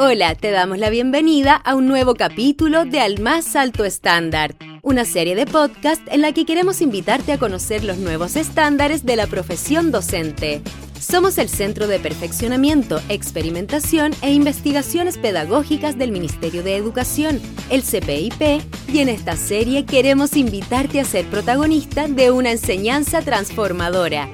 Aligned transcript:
Hola, 0.00 0.36
te 0.36 0.52
damos 0.52 0.78
la 0.78 0.90
bienvenida 0.90 1.56
a 1.56 1.74
un 1.74 1.88
nuevo 1.88 2.14
capítulo 2.14 2.84
de 2.84 3.00
Al 3.00 3.18
Más 3.18 3.56
Alto 3.56 3.84
Estándar, 3.84 4.54
una 4.80 5.04
serie 5.04 5.34
de 5.34 5.44
podcast 5.44 6.00
en 6.12 6.20
la 6.20 6.32
que 6.32 6.46
queremos 6.46 6.80
invitarte 6.82 7.32
a 7.32 7.38
conocer 7.38 7.82
los 7.82 7.98
nuevos 7.98 8.36
estándares 8.36 9.04
de 9.04 9.16
la 9.16 9.26
profesión 9.26 9.90
docente. 9.90 10.62
Somos 11.00 11.36
el 11.38 11.48
Centro 11.48 11.88
de 11.88 11.98
Perfeccionamiento, 11.98 13.00
Experimentación 13.08 14.12
e 14.22 14.32
Investigaciones 14.32 15.18
Pedagógicas 15.18 15.98
del 15.98 16.12
Ministerio 16.12 16.62
de 16.62 16.76
Educación, 16.76 17.40
el 17.68 17.82
CPIP, 17.82 18.62
y 18.92 19.00
en 19.00 19.08
esta 19.08 19.34
serie 19.34 19.84
queremos 19.84 20.36
invitarte 20.36 21.00
a 21.00 21.04
ser 21.04 21.26
protagonista 21.26 22.06
de 22.06 22.30
una 22.30 22.52
enseñanza 22.52 23.20
transformadora. 23.20 24.28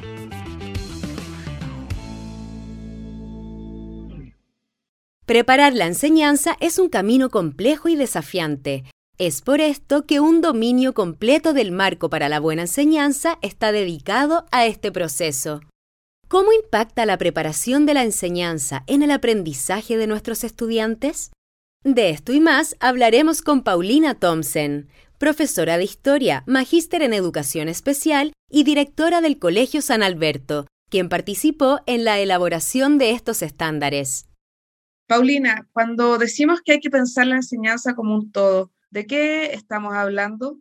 Preparar 5.26 5.72
la 5.72 5.86
enseñanza 5.86 6.54
es 6.60 6.78
un 6.78 6.90
camino 6.90 7.30
complejo 7.30 7.88
y 7.88 7.96
desafiante. 7.96 8.84
Es 9.16 9.40
por 9.40 9.62
esto 9.62 10.04
que 10.04 10.20
un 10.20 10.42
dominio 10.42 10.92
completo 10.92 11.54
del 11.54 11.72
marco 11.72 12.10
para 12.10 12.28
la 12.28 12.40
buena 12.40 12.62
enseñanza 12.62 13.38
está 13.40 13.72
dedicado 13.72 14.44
a 14.50 14.66
este 14.66 14.92
proceso. 14.92 15.60
¿Cómo 16.28 16.52
impacta 16.52 17.06
la 17.06 17.16
preparación 17.16 17.86
de 17.86 17.94
la 17.94 18.02
enseñanza 18.02 18.84
en 18.86 19.02
el 19.02 19.10
aprendizaje 19.10 19.96
de 19.96 20.06
nuestros 20.06 20.44
estudiantes? 20.44 21.30
De 21.84 22.10
esto 22.10 22.34
y 22.34 22.40
más 22.40 22.76
hablaremos 22.80 23.40
con 23.40 23.62
Paulina 23.62 24.14
Thompson, 24.14 24.88
profesora 25.16 25.78
de 25.78 25.84
Historia, 25.84 26.42
magíster 26.46 27.00
en 27.00 27.14
Educación 27.14 27.68
Especial 27.68 28.32
y 28.50 28.64
directora 28.64 29.22
del 29.22 29.38
Colegio 29.38 29.80
San 29.80 30.02
Alberto, 30.02 30.66
quien 30.90 31.08
participó 31.08 31.80
en 31.86 32.04
la 32.04 32.20
elaboración 32.20 32.98
de 32.98 33.12
estos 33.12 33.40
estándares. 33.40 34.26
Paulina, 35.06 35.68
cuando 35.72 36.18
decimos 36.18 36.60
que 36.64 36.72
hay 36.72 36.80
que 36.80 36.90
pensar 36.90 37.26
la 37.26 37.36
enseñanza 37.36 37.94
como 37.94 38.14
un 38.14 38.32
todo, 38.32 38.72
¿de 38.90 39.06
qué 39.06 39.52
estamos 39.52 39.94
hablando? 39.94 40.58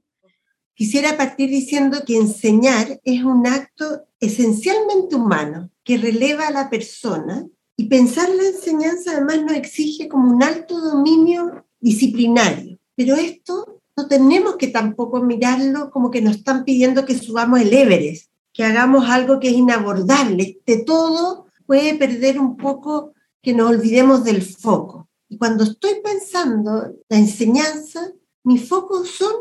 Quisiera 0.75 1.17
partir 1.17 1.49
diciendo 1.49 1.99
que 2.05 2.17
enseñar 2.17 2.99
es 3.03 3.23
un 3.23 3.45
acto 3.47 4.05
esencialmente 4.19 5.15
humano 5.15 5.69
que 5.83 5.97
releva 5.97 6.47
a 6.47 6.51
la 6.51 6.69
persona 6.69 7.45
y 7.77 7.85
pensar 7.85 8.29
la 8.29 8.47
enseñanza 8.47 9.11
además 9.11 9.43
nos 9.43 9.55
exige 9.55 10.07
como 10.07 10.31
un 10.31 10.43
alto 10.43 10.79
dominio 10.79 11.65
disciplinario. 11.79 12.79
Pero 12.95 13.15
esto 13.15 13.81
no 13.95 14.07
tenemos 14.07 14.55
que 14.57 14.67
tampoco 14.67 15.21
mirarlo 15.21 15.91
como 15.91 16.09
que 16.09 16.21
nos 16.21 16.37
están 16.37 16.63
pidiendo 16.63 17.05
que 17.05 17.17
subamos 17.17 17.61
el 17.61 17.73
Everest, 17.73 18.31
que 18.51 18.63
hagamos 18.63 19.09
algo 19.09 19.39
que 19.39 19.49
es 19.49 19.53
inabordable. 19.53 20.59
De 20.65 20.83
todo 20.83 21.45
puede 21.65 21.95
perder 21.95 22.39
un 22.39 22.57
poco 22.57 23.13
que 23.43 23.53
nos 23.53 23.69
olvidemos 23.69 24.23
del 24.23 24.41
foco. 24.41 25.09
Y 25.29 25.37
cuando 25.37 25.65
estoy 25.65 25.95
pensando 26.01 26.95
la 27.09 27.17
enseñanza, 27.17 28.11
mi 28.43 28.57
foco 28.57 29.05
son 29.05 29.33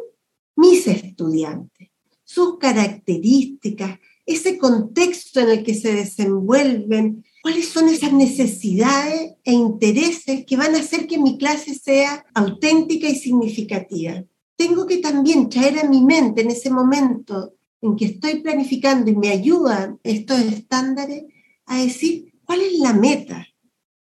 mis 0.56 0.86
estudiantes, 0.86 1.90
sus 2.24 2.58
características, 2.58 4.00
ese 4.26 4.58
contexto 4.58 5.40
en 5.40 5.50
el 5.50 5.62
que 5.64 5.74
se 5.74 5.94
desenvuelven, 5.94 7.24
cuáles 7.42 7.68
son 7.68 7.88
esas 7.88 8.12
necesidades 8.12 9.34
e 9.44 9.52
intereses 9.52 10.44
que 10.46 10.56
van 10.56 10.74
a 10.74 10.78
hacer 10.78 11.06
que 11.06 11.18
mi 11.18 11.38
clase 11.38 11.74
sea 11.74 12.24
auténtica 12.34 13.08
y 13.08 13.16
significativa. 13.16 14.24
Tengo 14.56 14.86
que 14.86 14.98
también 14.98 15.48
traer 15.48 15.78
a 15.78 15.88
mi 15.88 16.02
mente 16.02 16.42
en 16.42 16.50
ese 16.50 16.70
momento 16.70 17.54
en 17.80 17.96
que 17.96 18.06
estoy 18.06 18.40
planificando 18.40 19.10
y 19.10 19.16
me 19.16 19.30
ayudan 19.30 19.98
estos 20.02 20.40
estándares 20.40 21.24
a 21.66 21.82
decir 21.82 22.32
cuál 22.44 22.60
es 22.60 22.78
la 22.78 22.92
meta, 22.92 23.46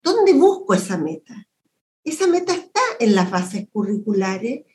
¿Dónde 0.03 0.33
busco 0.33 0.73
esa 0.73 0.97
meta? 0.97 1.47
Esa 2.03 2.27
meta 2.27 2.53
está 2.53 2.81
en 2.99 3.15
las 3.15 3.31
bases 3.31 3.67
curriculares 3.71 4.65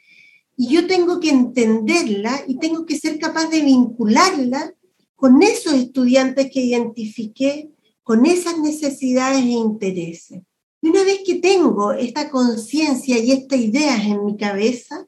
y 0.56 0.68
yo 0.68 0.86
tengo 0.86 1.20
que 1.20 1.28
entenderla 1.28 2.42
y 2.48 2.58
tengo 2.58 2.86
que 2.86 2.98
ser 2.98 3.19
capaz 3.19 3.48
de 3.48 3.60
vincularla 3.60 4.75
con 5.14 5.42
esos 5.42 5.75
estudiantes 5.75 6.50
que 6.50 6.62
identifiqué, 6.62 7.70
con 8.03 8.25
esas 8.25 8.58
necesidades 8.58 9.42
e 9.42 9.50
intereses. 9.50 10.41
Y 10.80 10.88
una 10.88 11.04
vez 11.04 11.20
que 11.26 11.36
tengo 11.36 11.92
esta 11.92 12.30
conciencia 12.30 13.19
y 13.19 13.32
estas 13.32 13.58
ideas 13.58 14.06
en 14.06 14.24
mi 14.24 14.36
cabeza, 14.36 15.06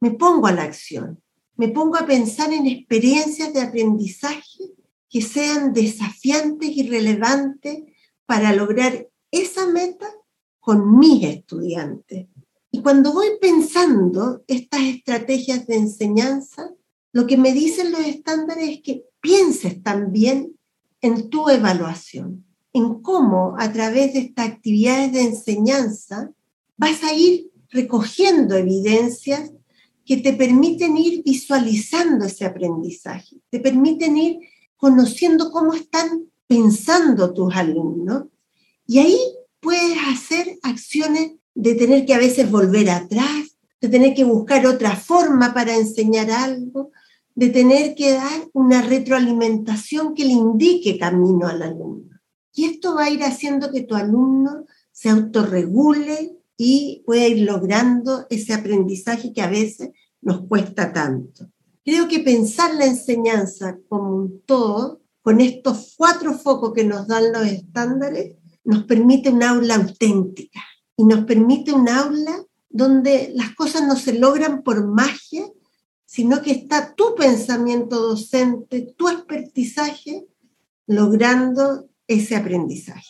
me 0.00 0.10
pongo 0.10 0.46
a 0.46 0.52
la 0.52 0.64
acción, 0.64 1.22
me 1.56 1.68
pongo 1.68 1.96
a 1.96 2.06
pensar 2.06 2.52
en 2.52 2.66
experiencias 2.66 3.52
de 3.54 3.62
aprendizaje 3.62 4.74
que 5.08 5.22
sean 5.22 5.72
desafiantes 5.72 6.68
y 6.68 6.88
relevantes 6.88 7.78
para 8.26 8.52
lograr 8.52 9.07
esa 9.30 9.66
meta 9.66 10.06
con 10.60 10.98
mis 10.98 11.24
estudiantes. 11.24 12.26
Y 12.70 12.82
cuando 12.82 13.12
voy 13.12 13.28
pensando 13.40 14.42
estas 14.46 14.82
estrategias 14.82 15.66
de 15.66 15.76
enseñanza, 15.76 16.70
lo 17.12 17.26
que 17.26 17.36
me 17.36 17.52
dicen 17.52 17.92
los 17.92 18.02
estándares 18.02 18.68
es 18.68 18.82
que 18.82 19.04
pienses 19.20 19.82
también 19.82 20.56
en 21.00 21.30
tu 21.30 21.48
evaluación, 21.48 22.44
en 22.72 23.00
cómo 23.00 23.54
a 23.58 23.72
través 23.72 24.12
de 24.12 24.20
estas 24.20 24.48
actividades 24.48 25.12
de 25.12 25.22
enseñanza 25.22 26.30
vas 26.76 27.02
a 27.02 27.14
ir 27.14 27.50
recogiendo 27.70 28.56
evidencias 28.56 29.52
que 30.04 30.18
te 30.18 30.32
permiten 30.32 30.96
ir 30.96 31.22
visualizando 31.22 32.24
ese 32.26 32.44
aprendizaje, 32.44 33.36
te 33.50 33.60
permiten 33.60 34.16
ir 34.16 34.38
conociendo 34.76 35.50
cómo 35.50 35.74
están 35.74 36.30
pensando 36.46 37.34
tus 37.34 37.54
alumnos 37.54 38.24
y 38.88 38.98
ahí 38.98 39.20
puedes 39.60 39.98
hacer 40.10 40.58
acciones 40.62 41.32
de 41.54 41.74
tener 41.74 42.06
que 42.06 42.14
a 42.14 42.18
veces 42.18 42.50
volver 42.50 42.88
atrás, 42.88 43.58
de 43.82 43.88
tener 43.88 44.14
que 44.14 44.24
buscar 44.24 44.66
otra 44.66 44.96
forma 44.96 45.52
para 45.52 45.76
enseñar 45.76 46.30
algo, 46.30 46.90
de 47.34 47.50
tener 47.50 47.94
que 47.94 48.12
dar 48.14 48.48
una 48.54 48.80
retroalimentación 48.80 50.14
que 50.14 50.24
le 50.24 50.32
indique 50.32 50.98
camino 50.98 51.46
al 51.46 51.62
alumno. 51.62 52.18
Y 52.54 52.64
esto 52.64 52.94
va 52.94 53.04
a 53.04 53.10
ir 53.10 53.22
haciendo 53.24 53.70
que 53.70 53.82
tu 53.82 53.94
alumno 53.94 54.64
se 54.90 55.10
autorregule 55.10 56.38
y 56.56 57.02
pueda 57.04 57.28
ir 57.28 57.42
logrando 57.42 58.26
ese 58.30 58.54
aprendizaje 58.54 59.34
que 59.34 59.42
a 59.42 59.50
veces 59.50 59.90
nos 60.22 60.46
cuesta 60.46 60.94
tanto. 60.94 61.50
Creo 61.84 62.08
que 62.08 62.20
pensar 62.20 62.74
la 62.74 62.86
enseñanza 62.86 63.78
como 63.88 64.16
un 64.16 64.42
todo, 64.46 65.02
con 65.20 65.42
estos 65.42 65.94
cuatro 65.98 66.32
focos 66.32 66.72
que 66.72 66.84
nos 66.84 67.06
dan 67.06 67.32
los 67.32 67.46
estándares, 67.46 68.37
nos 68.68 68.84
permite 68.84 69.30
un 69.30 69.42
aula 69.42 69.76
auténtica 69.76 70.62
y 70.94 71.04
nos 71.04 71.24
permite 71.24 71.72
un 71.72 71.88
aula 71.88 72.44
donde 72.68 73.32
las 73.34 73.54
cosas 73.54 73.82
no 73.84 73.96
se 73.96 74.12
logran 74.12 74.62
por 74.62 74.86
magia, 74.86 75.46
sino 76.04 76.42
que 76.42 76.50
está 76.50 76.94
tu 76.94 77.14
pensamiento 77.14 77.98
docente, 77.98 78.92
tu 78.94 79.08
expertizaje, 79.08 80.26
logrando 80.86 81.88
ese 82.06 82.36
aprendizaje. 82.36 83.08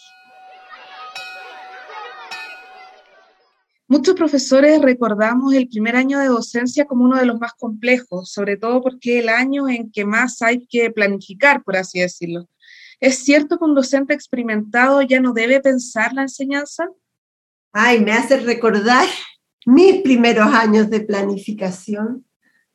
Muchos 3.89 4.15
profesores 4.15 4.81
recordamos 4.81 5.55
el 5.55 5.67
primer 5.67 5.97
año 5.97 6.21
de 6.21 6.29
docencia 6.29 6.85
como 6.85 7.05
uno 7.05 7.17
de 7.17 7.27
los 7.27 7.41
más 7.41 7.55
complejos, 7.55 8.31
sobre 8.31 8.59
todo 8.59 8.81
porque 8.81 9.19
es 9.19 9.25
el 9.25 9.29
año 9.29 9.69
en 9.69 9.91
que 9.91 10.05
más 10.05 10.41
hay 10.41 10.69
que 10.69 10.93
planificar, 10.93 11.65
por 11.65 11.77
así 11.77 11.99
decirlo. 11.99 12.49
¿Es 13.01 13.19
cierto 13.25 13.59
que 13.59 13.65
un 13.65 13.75
docente 13.75 14.13
experimentado 14.13 15.03
ya 15.03 15.21
no 15.21 15.33
debe 15.33 15.61
pensar 15.61 16.13
la 16.13 16.23
enseñanza? 16.23 16.89
Ay, 17.73 18.01
me 18.01 18.13
hace 18.13 18.39
recordar 18.39 19.07
mis 19.67 20.03
primeros 20.03 20.47
años 20.47 20.91
de 20.91 21.01
planificación 21.01 22.25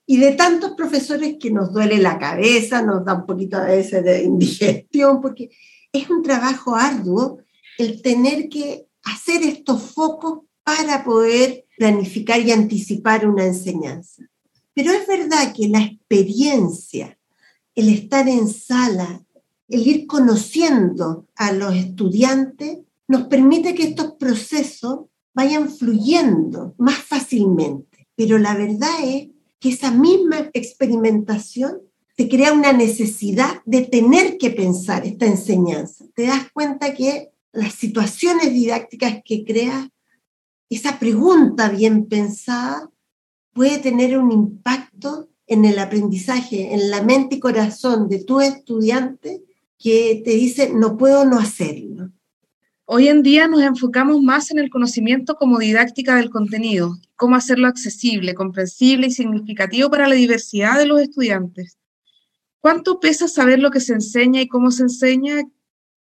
y 0.06 0.18
de 0.18 0.34
tantos 0.34 0.74
profesores 0.74 1.38
que 1.40 1.52
nos 1.52 1.74
duele 1.74 1.98
la 1.98 2.20
cabeza, 2.20 2.82
nos 2.82 3.04
da 3.06 3.16
un 3.16 3.26
poquito 3.26 3.58
a 3.58 3.66
veces 3.66 4.04
de 4.04 4.24
indigestión, 4.24 5.22
porque 5.22 5.50
es 5.92 6.10
un 6.10 6.22
trabajo 6.22 6.76
arduo 6.76 7.40
el 7.78 8.02
tener 8.02 8.50
que 8.50 8.86
hacer 9.04 9.44
estos 9.44 9.82
focos 9.92 10.42
para 10.64 11.04
poder 11.04 11.66
planificar 11.78 12.40
y 12.40 12.52
anticipar 12.52 13.28
una 13.28 13.46
enseñanza. 13.46 14.24
Pero 14.74 14.92
es 14.92 15.06
verdad 15.08 15.54
que 15.54 15.68
la 15.68 15.82
experiencia, 15.82 17.18
el 17.76 17.90
estar 17.90 18.28
en 18.28 18.48
sala, 18.48 19.23
el 19.68 19.88
ir 19.88 20.08
conociendo 20.08 21.28
a 21.36 21.52
los 21.52 21.76
estudiantes 21.76 22.80
nos 23.08 23.24
permite 23.24 23.76
que 23.76 23.84
estos 23.84 24.14
procesos 24.14 25.02
vayan 25.34 25.70
fluyendo 25.70 26.76
más 26.78 26.98
fácilmente. 26.98 28.08
Pero 28.16 28.38
la 28.38 28.56
verdad 28.56 28.94
es 29.04 29.30
que 29.60 29.70
esa 29.70 29.92
misma 29.92 30.50
experimentación 30.54 31.82
te 32.16 32.30
crea 32.30 32.54
una 32.54 32.74
necesidad 32.74 33.62
de 33.66 33.82
tener 33.82 34.38
que 34.38 34.52
pensar 34.52 35.06
esta 35.06 35.26
enseñanza. 35.26 36.06
Te 36.14 36.28
das 36.28 36.52
cuenta 36.54 36.94
que 36.94 37.32
las 37.52 37.74
situaciones 37.74 38.54
didácticas 38.54 39.22
que 39.26 39.44
creas, 39.44 39.88
esa 40.70 41.00
pregunta 41.00 41.70
bien 41.70 42.06
pensada, 42.06 42.90
puede 43.54 43.80
tener 43.80 44.18
un 44.18 44.32
impacto 44.32 45.30
en 45.48 45.66
el 45.66 45.80
aprendizaje, 45.80 46.74
en 46.74 46.90
la 46.90 47.02
mente 47.02 47.36
y 47.36 47.40
corazón 47.40 48.10
de 48.10 48.24
tu 48.24 48.42
estudiante 48.42 49.44
que 49.78 50.22
te 50.24 50.32
dice, 50.32 50.72
no 50.74 50.98
puedo 50.98 51.26
no 51.26 51.40
hacerlo. 51.40 52.12
Hoy 52.86 53.08
en 53.08 53.24
día 53.24 53.48
nos 53.48 53.62
enfocamos 53.62 54.22
más 54.22 54.52
en 54.52 54.60
el 54.60 54.70
conocimiento 54.70 55.36
como 55.36 55.58
didáctica 55.58 56.18
del 56.18 56.30
contenido, 56.30 56.98
cómo 57.16 57.36
hacerlo 57.36 57.68
accesible, 57.68 58.34
comprensible 58.34 59.08
y 59.08 59.12
significativo 59.12 59.90
para 59.90 60.08
la 60.08 60.16
diversidad 60.16 60.78
de 60.78 60.86
los 60.86 61.02
estudiantes. 61.02 61.78
¿Cuánto 62.60 63.00
pesa 63.00 63.28
saber 63.28 63.60
lo 63.60 63.72
que 63.72 63.80
se 63.80 63.94
enseña 63.94 64.42
y 64.42 64.48
cómo 64.48 64.72
se 64.72 64.84
enseña? 64.84 65.44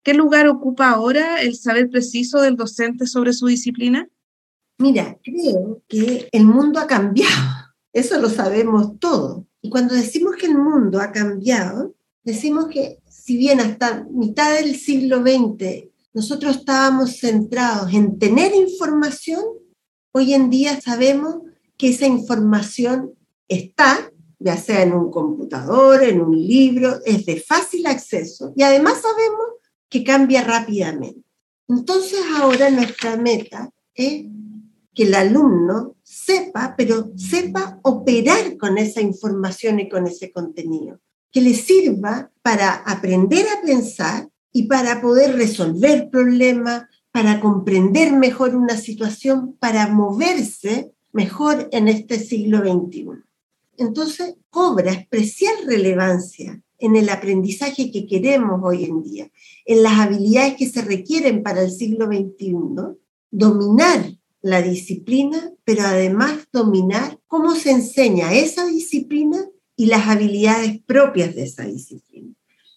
¿Qué 0.04 0.13
lugar 0.13 0.48
ocupa 0.48 0.89
ahora 0.89 1.42
el 1.42 1.56
saber 1.56 1.89
preciso 1.89 2.42
del 2.42 2.56
docente 2.56 3.07
sobre 3.07 3.33
su 3.33 3.48
disciplina? 3.48 4.07
Mira, 4.77 5.18
creo 5.21 5.83
que 5.89 6.30
el 6.31 6.45
mundo 6.45 6.80
ha 6.80 6.88
cambiado, 6.88 7.74
eso 7.92 8.19
lo 8.21 8.30
sabemos 8.30 8.98
todos. 9.00 9.44
Y 9.62 9.69
cuando 9.69 9.94
decimos 9.94 10.38
que 10.38 10.45
el 10.45 10.57
mundo 10.57 11.01
ha 11.01 11.12
cambiado, 11.12 11.94
decimos 12.30 12.68
que 12.68 13.00
si 13.10 13.38
bien 13.38 13.60
hasta 13.60 14.06
mitad 14.12 14.56
del 14.56 14.76
siglo 14.76 15.22
XX 15.22 15.90
nosotros 16.14 16.58
estábamos 16.58 17.18
centrados 17.18 17.94
en 17.94 18.18
tener 18.18 18.54
información, 18.56 19.44
hoy 20.12 20.34
en 20.34 20.50
día 20.50 20.80
sabemos 20.81 21.42
que 21.78 21.90
esa 21.90 22.08
información 22.08 23.14
está, 23.48 24.12
ya 24.40 24.58
sea 24.58 24.84
en 24.84 24.94
un 24.94 25.12
computador, 25.12 26.04
en 26.04 26.22
un 26.22 26.36
libro, 26.36 27.00
es 27.06 27.26
de 27.26 27.40
fácil 27.40 27.86
acceso 27.86 28.54
y 28.56 28.64
además 28.64 29.02
sabemos 29.02 29.46
que 29.90 30.04
cambia 30.04 30.44
rápidamente. 30.44 31.24
Entonces 31.68 32.20
ahora 32.38 32.70
nuestra 32.70 33.16
meta 33.16 33.70
es 33.94 34.26
que 34.94 35.04
el 35.04 35.16
alumno 35.16 35.96
sepa, 36.04 36.76
pero 36.78 37.12
sepa 37.16 37.80
operar 37.84 38.58
con 38.58 38.78
esa 38.78 39.02
información 39.02 39.80
y 39.80 39.88
con 39.88 40.08
ese 40.08 40.31
contenido, 40.31 41.00
que 41.31 41.42
le 41.42 41.54
sirva 41.54 42.31
para 42.42 42.74
aprender 42.74 43.46
a 43.48 43.66
pensar 43.66 44.30
y 44.52 44.64
para 44.64 45.02
poder 45.02 45.36
resolver 45.36 46.10
problemas, 46.10 46.86
para 47.12 47.40
comprender 47.40 48.12
mejor 48.14 48.56
una 48.56 48.78
situación, 48.78 49.56
para 49.60 49.88
moverse 49.88 50.92
mejor 51.12 51.70
en 51.72 51.88
este 51.88 52.20
siglo 52.20 52.60
XXI. 52.60 53.24
Entonces, 53.78 54.36
cobra 54.50 54.92
especial 54.92 55.54
relevancia 55.66 56.62
en 56.80 56.96
el 56.96 57.10
aprendizaje 57.10 57.92
que 57.92 58.08
queremos 58.08 58.62
hoy 58.64 58.86
en 58.86 59.04
día, 59.04 59.31
en 59.66 59.84
las 59.84 60.00
habilidades 60.00 60.56
que 60.56 60.70
se 60.70 60.81
requieren 60.81 61.44
para 61.44 61.62
el 61.62 61.72
siglo 61.72 62.08
XXI, 62.08 62.56
dominar 63.31 64.12
la 64.42 64.62
disciplina, 64.62 65.52
pero 65.64 65.84
además 65.84 66.48
dominar 66.52 67.20
cómo 67.28 67.56
se 67.56 67.72
enseña 67.72 68.34
esa 68.34 68.66
disciplina 68.66 69.46
y 69.80 69.86
las 69.86 70.10
habilidades 70.10 70.81
propias 70.86 71.34
de 71.36 71.44
esa 71.44 71.64
disciplina. 71.64 72.36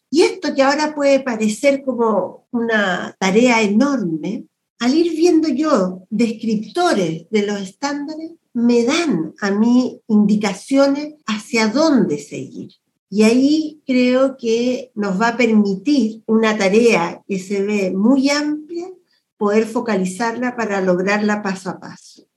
Y 0.09 0.23
esto 0.23 0.55
que 0.55 0.63
ahora 0.63 0.95
puede 0.95 1.19
parecer 1.19 1.83
como 1.83 2.47
una 2.53 3.17
tarea 3.19 3.61
enorme, 3.61 4.45
al 4.79 4.95
ir 4.95 5.11
viendo 5.11 5.49
yo 5.49 6.07
descriptores 6.11 7.27
de 7.29 7.45
los 7.45 7.61
estándares, 7.61 8.31
me 8.53 8.85
dan 8.85 9.35
a 9.41 9.51
mí 9.51 10.01
indicaciones 10.07 11.15
hacia 11.27 11.67
dónde 11.67 12.19
seguir. 12.19 12.71
Y 13.11 13.25
ahí 13.25 13.83
creo 13.85 14.37
que 14.37 14.93
nos 14.95 15.21
va 15.21 15.29
a 15.29 15.37
permitir 15.37 16.23
una 16.27 16.57
tarea 16.57 17.21
que 17.27 17.41
se 17.41 17.65
ve 17.65 17.91
muy 17.91 18.31
amplia, 18.31 18.89
poder 19.37 19.67
focalizarla 19.67 20.55
para 20.55 20.81
lograrla 20.81 21.43
paso 21.43 21.71
a 21.71 21.81
paso. 21.81 22.29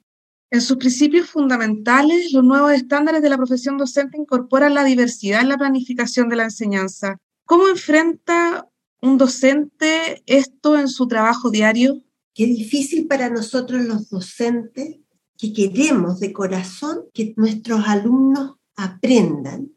En 0.56 0.62
sus 0.62 0.78
principios 0.78 1.30
fundamentales, 1.30 2.32
los 2.32 2.42
nuevos 2.42 2.72
estándares 2.72 3.22
de 3.22 3.28
la 3.28 3.36
profesión 3.36 3.78
docente 3.78 4.18
incorporan 4.18 4.74
la 4.74 4.86
diversidad 4.86 5.42
en 5.42 5.50
la 5.50 5.58
planificación 5.58 6.30
de 6.30 6.38
la 6.38 6.46
enseñanza. 6.46 7.18
¿Cómo 7.44 7.68
enfrenta 7.68 8.66
un 9.02 9.18
docente 9.18 10.24
esto 10.26 10.80
en 10.80 10.88
su 10.88 11.10
trabajo 11.10 11.50
diario? 11.50 12.02
Qué 12.34 12.46
difícil 12.46 13.06
para 13.06 13.30
nosotros 13.30 13.82
los 13.82 14.10
docentes 14.10 14.96
que 15.38 15.52
queremos 15.52 16.22
de 16.22 16.32
corazón 16.32 17.02
que 17.14 17.34
nuestros 17.36 17.86
alumnos 17.86 18.56
aprendan 18.78 19.76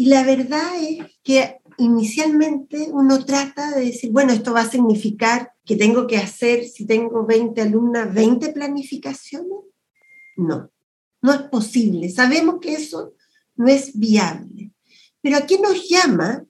y 0.00 0.06
la 0.06 0.24
verdad 0.24 0.80
es 0.80 1.04
que 1.22 1.58
inicialmente 1.76 2.88
uno 2.90 3.22
trata 3.26 3.72
de 3.72 3.84
decir, 3.84 4.10
bueno, 4.10 4.32
esto 4.32 4.54
va 4.54 4.62
a 4.62 4.70
significar 4.70 5.52
que 5.62 5.76
tengo 5.76 6.06
que 6.06 6.16
hacer, 6.16 6.64
si 6.64 6.86
tengo 6.86 7.26
20 7.26 7.60
alumnas, 7.60 8.14
20 8.14 8.48
planificaciones. 8.54 9.58
No, 10.40 10.70
no 11.22 11.32
es 11.32 11.42
posible. 11.42 12.08
Sabemos 12.08 12.56
que 12.60 12.74
eso 12.74 13.14
no 13.56 13.68
es 13.68 13.98
viable. 13.98 14.72
Pero 15.20 15.36
¿a 15.36 15.46
qué 15.46 15.58
nos 15.60 15.88
llama 15.88 16.46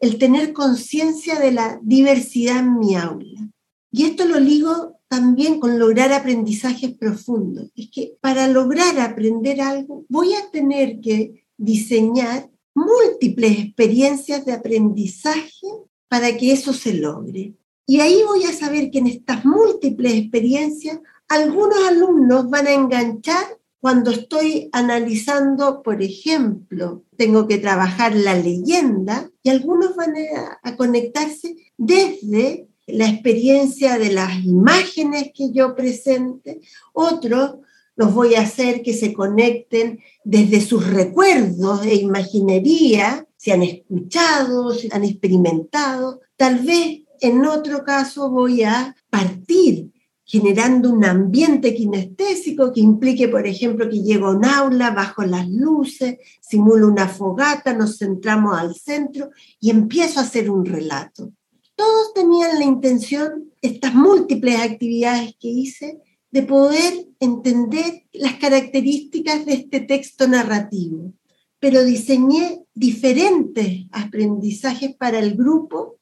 el 0.00 0.18
tener 0.18 0.52
conciencia 0.52 1.38
de 1.38 1.52
la 1.52 1.78
diversidad 1.82 2.58
en 2.58 2.78
mi 2.78 2.96
aula? 2.96 3.48
Y 3.92 4.04
esto 4.04 4.24
lo 4.24 4.40
ligo 4.40 5.00
también 5.08 5.60
con 5.60 5.78
lograr 5.78 6.12
aprendizajes 6.12 6.94
profundos. 6.94 7.70
Es 7.76 7.90
que 7.90 8.16
para 8.20 8.48
lograr 8.48 8.98
aprender 8.98 9.60
algo 9.60 10.04
voy 10.08 10.34
a 10.34 10.50
tener 10.50 11.00
que 11.00 11.46
diseñar 11.56 12.50
múltiples 12.74 13.58
experiencias 13.58 14.44
de 14.44 14.52
aprendizaje 14.52 15.66
para 16.08 16.36
que 16.36 16.52
eso 16.52 16.72
se 16.72 16.94
logre. 16.94 17.54
Y 17.90 17.98
ahí 17.98 18.22
voy 18.24 18.44
a 18.44 18.52
saber 18.52 18.92
que 18.92 19.00
en 19.00 19.08
estas 19.08 19.44
múltiples 19.44 20.12
experiencias 20.14 21.00
algunos 21.26 21.76
alumnos 21.88 22.48
van 22.48 22.68
a 22.68 22.72
enganchar 22.72 23.58
cuando 23.80 24.12
estoy 24.12 24.68
analizando, 24.70 25.82
por 25.82 26.00
ejemplo, 26.00 27.02
tengo 27.16 27.48
que 27.48 27.58
trabajar 27.58 28.14
la 28.14 28.36
leyenda 28.36 29.28
y 29.42 29.50
algunos 29.50 29.96
van 29.96 30.14
a, 30.62 30.76
conectarse 30.76 31.56
desde 31.76 32.68
la 32.86 33.08
experiencia 33.08 33.98
de 33.98 34.12
las 34.12 34.44
imágenes 34.44 35.32
que 35.34 35.50
yo 35.50 35.74
presente, 35.74 36.60
otros 36.92 37.56
los 37.96 38.14
voy 38.14 38.36
a 38.36 38.42
hacer 38.42 38.82
que 38.82 38.94
se 38.94 39.12
conecten 39.12 39.98
desde 40.22 40.60
sus 40.60 40.86
recuerdos 40.86 41.84
e 41.84 41.96
imaginería, 41.96 43.26
si 43.36 43.50
han 43.50 43.64
escuchado, 43.64 44.74
si 44.74 44.88
han 44.92 45.02
experimentado. 45.02 46.20
Tal 46.36 46.60
vez 46.60 47.00
en 47.20 47.44
otro 47.46 47.84
caso 47.84 48.30
voy 48.30 48.62
a 48.62 48.94
partir 49.10 49.90
generando 50.30 50.92
un 50.92 51.04
ambiente 51.04 51.74
kinestésico 51.74 52.72
que 52.72 52.80
implique, 52.80 53.26
por 53.26 53.48
ejemplo, 53.48 53.90
que 53.90 54.00
llego 54.00 54.28
a 54.28 54.36
un 54.36 54.44
aula 54.44 54.92
bajo 54.92 55.24
las 55.24 55.48
luces, 55.48 56.18
simulo 56.40 56.86
una 56.86 57.08
fogata, 57.08 57.74
nos 57.74 57.98
centramos 57.98 58.56
al 58.56 58.76
centro 58.76 59.30
y 59.58 59.70
empiezo 59.70 60.20
a 60.20 60.22
hacer 60.22 60.48
un 60.48 60.64
relato. 60.64 61.32
Todos 61.74 62.14
tenían 62.14 62.60
la 62.60 62.64
intención, 62.64 63.50
estas 63.60 63.92
múltiples 63.92 64.60
actividades 64.60 65.34
que 65.40 65.48
hice, 65.48 65.98
de 66.30 66.42
poder 66.44 67.08
entender 67.18 68.04
las 68.12 68.34
características 68.34 69.44
de 69.46 69.54
este 69.54 69.80
texto 69.80 70.28
narrativo, 70.28 71.12
pero 71.58 71.82
diseñé 71.82 72.62
diferentes 72.72 73.86
aprendizajes 73.90 74.94
para 74.94 75.18
el 75.18 75.34
grupo, 75.34 75.98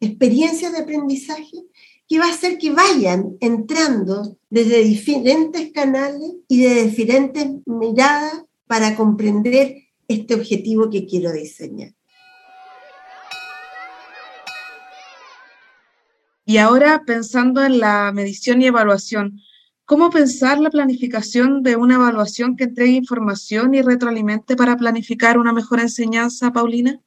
experiencias 0.00 0.72
de 0.72 0.78
aprendizaje, 0.78 1.64
que 2.08 2.18
va 2.18 2.26
a 2.26 2.32
hacer 2.32 2.58
que 2.58 2.70
vayan 2.70 3.36
entrando 3.40 4.38
desde 4.48 4.82
diferentes 4.82 5.72
canales 5.72 6.32
y 6.48 6.62
de 6.62 6.84
diferentes 6.84 7.46
miradas 7.66 8.44
para 8.66 8.96
comprender 8.96 9.76
este 10.08 10.34
objetivo 10.34 10.88
que 10.88 11.06
quiero 11.06 11.32
diseñar. 11.32 11.92
Y 16.46 16.56
ahora 16.56 17.02
pensando 17.04 17.62
en 17.62 17.78
la 17.78 18.10
medición 18.12 18.62
y 18.62 18.66
evaluación, 18.66 19.42
¿Cómo 19.88 20.10
pensar 20.10 20.60
la 20.60 20.68
planificación 20.68 21.62
de 21.62 21.76
una 21.76 21.94
evaluación 21.94 22.56
que 22.56 22.64
entregue 22.64 22.92
información 22.92 23.72
y 23.72 23.80
retroalimente 23.80 24.54
para 24.54 24.76
planificar 24.76 25.38
una 25.38 25.54
mejor 25.54 25.80
enseñanza, 25.80 26.52
Paulina? 26.52 27.00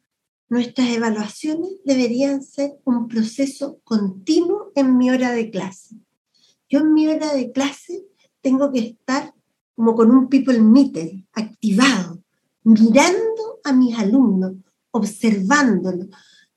Nuestras 0.51 0.89
evaluaciones 0.89 1.69
deberían 1.85 2.43
ser 2.43 2.73
un 2.83 3.07
proceso 3.07 3.79
continuo 3.85 4.73
en 4.75 4.97
mi 4.97 5.09
hora 5.09 5.31
de 5.31 5.49
clase. 5.49 5.95
Yo 6.67 6.79
en 6.79 6.93
mi 6.93 7.07
hora 7.07 7.31
de 7.33 7.53
clase 7.53 8.03
tengo 8.41 8.69
que 8.69 8.79
estar 8.79 9.33
como 9.77 9.95
con 9.95 10.11
un 10.11 10.27
people 10.27 10.59
meter, 10.59 11.09
activado, 11.31 12.21
mirando 12.65 13.61
a 13.63 13.71
mis 13.71 13.97
alumnos, 13.97 14.55
observándolos, 14.91 16.07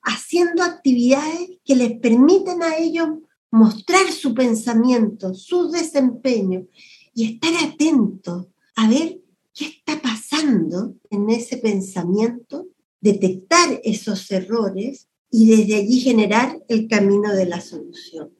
haciendo 0.01 0.61
actividades 0.61 1.51
que 1.63 1.77
les 1.77 1.97
permiten 1.97 2.63
a 2.63 2.75
ellos 2.75 3.07
mostrar 3.49 4.11
su 4.11 4.33
pensamiento, 4.35 5.33
su 5.33 5.71
desempeño 5.71 6.67
y 7.13 7.31
estar 7.31 7.53
atento 7.63 8.49
a 8.75 8.89
ver 8.89 9.21
qué 9.53 9.67
está 9.67 10.01
pasando 10.01 10.95
en 11.09 11.29
ese 11.29 11.55
pensamiento, 11.55 12.67
detectar 13.05 13.79
esos 13.83 14.31
errores 14.31 15.07
y 15.29 15.55
desde 15.55 15.75
allí 15.75 15.99
generar 15.99 16.59
el 16.67 16.87
camino 16.87 17.33
de 17.33 17.45
la 17.45 17.61
solución. 17.61 18.31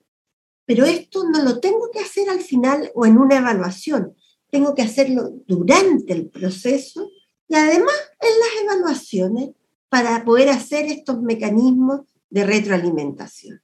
Pero 0.66 0.86
esto 0.86 1.30
no 1.30 1.44
lo 1.44 1.60
tengo 1.60 1.92
que 1.94 2.00
hacer 2.00 2.30
al 2.30 2.42
final 2.42 2.90
o 2.96 3.06
en 3.06 3.20
una 3.20 3.38
evaluación, 3.38 4.16
tengo 4.50 4.74
que 4.74 4.82
hacerlo 4.82 5.34
durante 5.46 6.14
el 6.14 6.30
proceso 6.30 7.12
y 7.48 7.54
además 7.54 7.94
en 8.20 8.40
las 8.40 8.64
evaluaciones 8.64 9.50
para 9.88 10.26
poder 10.26 10.50
hacer 10.50 10.86
estos 10.86 11.22
mecanismos 11.22 12.02
de 12.32 12.44
retroalimentación. 12.46 13.62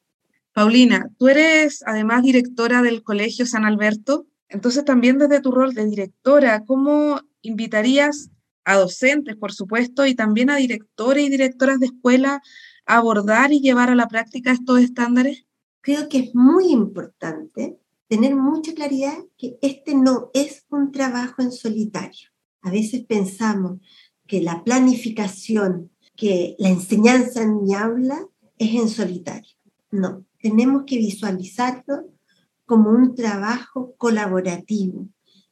Paulina, 0.54 1.10
tú 1.18 1.30
eres 1.30 1.82
además 1.88 2.22
directora 2.22 2.84
del 2.84 3.02
Colegio 3.02 3.48
San 3.48 3.66
Alberto, 3.66 4.28
entonces 4.50 4.86
también 4.86 5.18
desde 5.18 5.42
tu 5.42 5.50
rol 5.52 5.74
de 5.74 5.86
directora, 5.86 6.64
¿cómo 6.66 7.22
invitarías 7.42 8.30
a 8.66 8.78
docentes, 8.78 9.36
por 9.36 9.54
supuesto, 9.54 10.06
y 10.06 10.16
también 10.16 10.50
a 10.50 10.58
directores 10.58 11.26
y 11.26 11.30
directoras 11.30 11.80
de 11.80 11.88
escuela 11.88 12.42
abordar 12.86 13.52
y 13.54 13.62
llevar 13.62 13.90
a 13.90 13.96
la 13.96 14.08
práctica 14.08 14.52
estos 14.52 14.80
estándares? 14.80 15.46
Creo 15.82 16.10
que 16.10 16.20
es 16.20 16.36
muy 16.36 16.72
importante 16.72 17.80
tener 18.08 18.36
mucha 18.36 18.74
claridad 18.74 19.18
que 19.38 19.58
este 19.62 19.96
no 19.96 20.30
es 20.34 20.66
un 20.70 20.92
trabajo 20.92 21.42
en 21.42 21.52
solitario. 21.52 22.30
A 22.62 22.70
veces 22.70 23.06
pensamos 23.06 23.80
que 24.28 24.42
la 24.42 24.64
planificación, 24.64 25.92
que 26.16 26.56
la 26.60 26.70
enseñanza 26.70 27.42
en 27.42 27.64
mi 27.64 27.74
aula 27.74 28.28
es 28.58 28.76
en 28.76 28.90
solitario. 28.90 29.56
No, 29.90 30.26
tenemos 30.42 30.84
que 30.86 30.98
visualizarlo 30.98 32.10
como 32.66 32.92
un 32.92 33.16
trabajo 33.16 33.96
colaborativo. 33.98 35.08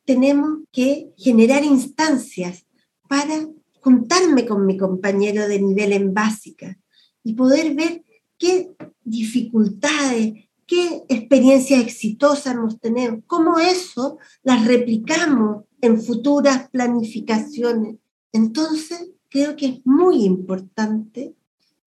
Tenemos 0.06 0.60
que 0.72 1.12
generar 1.18 1.63
instancias 1.63 2.66
para 3.10 3.50
juntarme 3.82 4.46
con 4.46 4.66
mi 4.66 4.78
compañero 4.78 5.48
de 5.48 5.60
nivel 5.60 5.94
en 5.94 6.13
básica 6.13 6.78
y 7.24 7.34
poder 7.34 7.74
ver 7.74 8.04
qué 8.38 8.70
dificultades, 9.04 10.46
qué 10.68 11.04
experiencias 11.10 11.82
exitosas 11.82 12.54
hemos 12.54 12.80
tenido, 12.80 13.22
cómo 13.25 13.60
eso 13.60 14.20
las 14.44 14.66
replicamos 14.66 15.66
en 15.82 16.00
futuras 16.01 16.70
planificaciones. 16.70 17.96
Entonces, 18.32 19.10
creo 19.30 19.56
que 19.56 19.66
es 19.66 19.86
muy 19.86 20.24
importante 20.24 21.34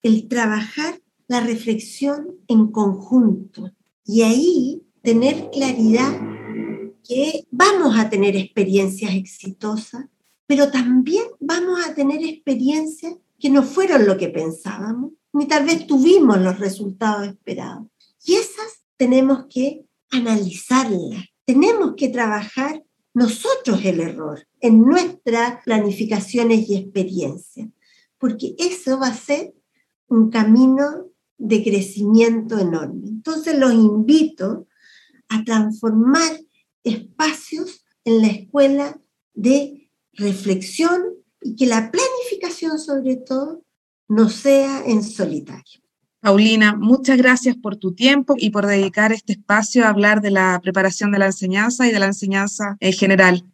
el 0.03 0.27
trabajar 0.27 1.01
la 1.29 1.41
reflexión 1.41 2.35
en 2.49 2.67
conjunto 2.73 3.71
y 4.05 4.23
ahí 4.23 4.83
tener 5.03 5.51
claridad 5.51 6.21
que 7.07 7.47
vamos 7.51 7.97
a 7.97 8.11
tener 8.11 8.37
experiencias 8.37 9.15
exitosas, 9.15 10.07
pero 10.47 10.71
también 10.71 11.25
vamos 11.41 11.85
a 11.87 11.95
tener 11.95 12.23
experiencias 12.23 13.15
que 13.39 13.51
no 13.51 13.63
fueron 13.63 14.07
lo 14.07 14.17
que 14.17 14.29
pensábamos, 14.29 15.13
ni 15.33 15.47
tal 15.47 15.65
vez 15.65 15.87
tuvimos 15.87 16.41
los 16.41 16.59
resultados 16.59 17.29
esperados. 17.29 17.87
Y 18.25 18.35
esas 18.35 18.85
tenemos 18.97 19.47
que 19.49 19.85
analizarlas, 20.11 21.25
tenemos 21.45 21.95
que 21.97 22.09
trabajar 22.09 22.85
nosotros 23.15 23.85
el 23.85 24.01
error 24.01 24.47
en 24.61 24.83
nuestras 24.83 25.63
planificaciones 25.65 26.69
y 26.69 26.77
experiencias, 26.77 27.69
porque 28.19 28.55
eso 28.59 28.99
va 28.99 29.09
a 29.09 29.15
ser 29.15 29.55
un 30.09 30.31
camino 30.31 31.09
de 31.39 31.65
crecimiento 31.65 32.59
enorme. 32.59 33.09
Entonces 33.09 33.59
los 33.59 33.73
invito 33.73 34.67
a 35.29 35.43
transformar 35.45 36.39
espacios 36.85 37.85
en 38.05 38.23
la 38.23 38.29
escuela 38.29 39.01
de 39.35 39.91
reflexión 40.13 41.03
y 41.41 41.57
que 41.57 41.67
la 41.67 41.91
planificación 41.91 42.79
sobre 42.79 43.17
todo 43.17 43.65
no 44.09 44.29
sea 44.29 44.85
en 44.87 45.03
solitario. 45.03 45.81
Paulina, 46.21 46.77
muchas 46.77 47.17
gracias 47.17 47.57
por 47.57 47.77
tu 47.77 47.95
tiempo 47.95 48.35
y 48.39 48.51
por 48.51 48.67
dedicar 48.67 49.13
este 49.13 49.33
espacio 49.33 49.85
a 49.85 49.89
hablar 49.89 50.21
de 50.21 50.31
la 50.31 50.61
preparación 50.63 51.11
de 51.11 51.19
la 51.19 51.27
enseñanza 51.27 51.89
y 51.89 51.93
de 51.93 51.99
la 51.99 52.07
enseñanza 52.07 52.77
en 52.79 52.93
general. 52.93 53.45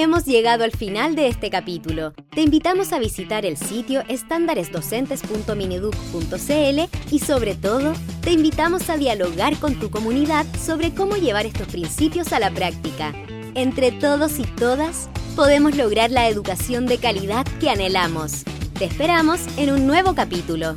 Hemos 0.00 0.26
llegado 0.26 0.62
al 0.62 0.70
final 0.70 1.16
de 1.16 1.26
este 1.26 1.50
capítulo. 1.50 2.14
Te 2.30 2.42
invitamos 2.42 2.92
a 2.92 3.00
visitar 3.00 3.44
el 3.44 3.56
sitio 3.56 4.04
estándaresdocentes.mineduc.cl 4.06 6.80
y 7.10 7.18
sobre 7.18 7.56
todo, 7.56 7.94
te 8.20 8.30
invitamos 8.30 8.90
a 8.90 8.96
dialogar 8.96 9.58
con 9.58 9.74
tu 9.80 9.90
comunidad 9.90 10.46
sobre 10.56 10.94
cómo 10.94 11.16
llevar 11.16 11.46
estos 11.46 11.66
principios 11.66 12.32
a 12.32 12.38
la 12.38 12.52
práctica. 12.52 13.12
Entre 13.56 13.90
todos 13.90 14.38
y 14.38 14.44
todas, 14.44 15.10
podemos 15.34 15.74
lograr 15.74 16.12
la 16.12 16.28
educación 16.28 16.86
de 16.86 16.98
calidad 16.98 17.44
que 17.58 17.68
anhelamos. 17.68 18.44
Te 18.78 18.84
esperamos 18.84 19.40
en 19.56 19.72
un 19.72 19.88
nuevo 19.88 20.14
capítulo. 20.14 20.76